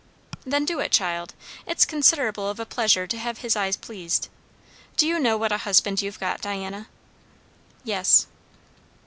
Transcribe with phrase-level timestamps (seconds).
[0.47, 1.35] "Then do it, child.
[1.67, 4.29] It's considerable of a pleasure to have his eyes pleased.
[4.97, 6.87] Do you know what a husband you've got, Diana?"
[7.83, 8.25] "Yes."